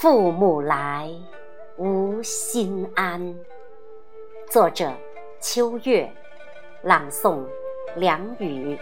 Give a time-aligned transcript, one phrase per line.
[0.00, 1.10] 父母来，
[1.76, 3.36] 吾心安。
[4.50, 4.90] 作者：
[5.42, 6.10] 秋月，
[6.82, 7.46] 朗诵：
[7.96, 8.78] 梁雨。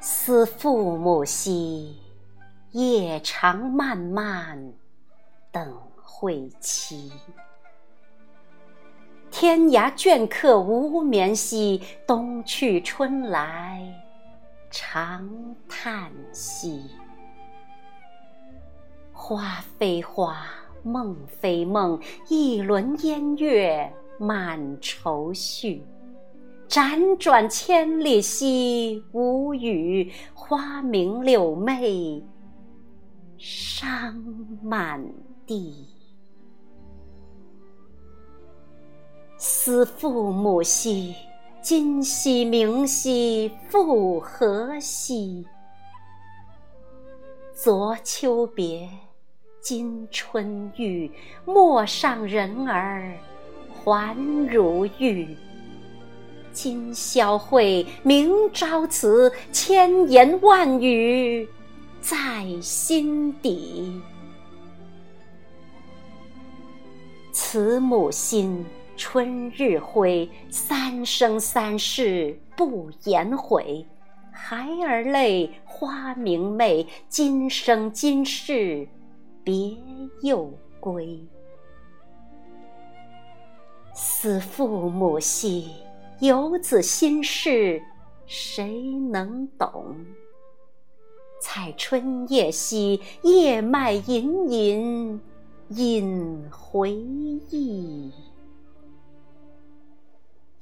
[0.00, 2.02] 思父母兮，
[2.72, 4.72] 夜长漫漫，
[5.52, 5.72] 等
[6.02, 7.12] 会期。
[9.42, 13.82] 天涯倦客无眠兮，冬去春来
[14.70, 15.28] 长
[15.68, 16.84] 叹息。
[19.10, 20.46] 花非花，
[20.84, 25.84] 梦非梦，一轮烟月满愁绪。
[26.68, 32.24] 辗转千里兮，无语；花明柳媚，
[33.38, 34.14] 伤
[34.62, 35.04] 满
[35.44, 35.88] 地。
[39.44, 41.12] 思父母兮，
[41.60, 45.44] 今夕明夕复何夕？
[47.52, 48.88] 昨秋别，
[49.60, 51.10] 今春遇，
[51.44, 53.18] 陌上人儿
[53.74, 55.36] 还如玉。
[56.52, 61.48] 今宵会，明朝辞，千言万语
[62.00, 64.00] 在心底。
[67.32, 68.64] 慈母心，
[69.04, 73.84] 春日晖，三生三世不言悔。
[74.30, 78.86] 孩儿泪，花明媚，今生今世
[79.42, 79.76] 别
[80.22, 81.18] 又归。
[83.92, 85.72] 思父母兮。
[86.20, 87.82] 游子心事，
[88.24, 89.96] 谁能懂？
[91.40, 95.20] 采春夜兮，叶脉隐隐
[95.70, 98.12] 引回忆。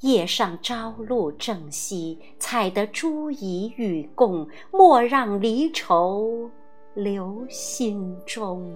[0.00, 6.50] 叶上朝露正西，采得珠移与共，莫让离愁
[6.94, 8.74] 留心中。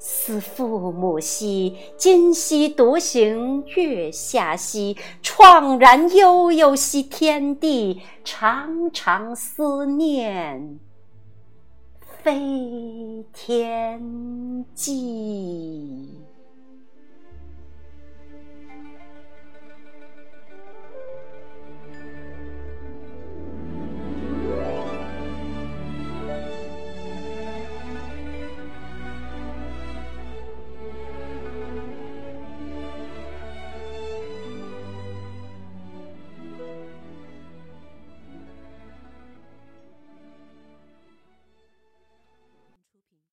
[0.00, 10.78] 思父母兮，今夕独行月下兮，怆然悠悠兮天地，长长思念
[12.00, 16.27] 飞天际。